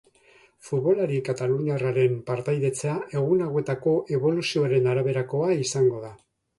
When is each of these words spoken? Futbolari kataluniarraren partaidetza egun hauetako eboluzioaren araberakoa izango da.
Futbolari 0.69 1.19
kataluniarraren 1.27 2.17
partaidetza 2.31 2.97
egun 3.21 3.47
hauetako 3.51 3.97
eboluzioaren 4.19 4.93
araberakoa 4.97 5.57
izango 5.71 6.07
da. 6.13 6.17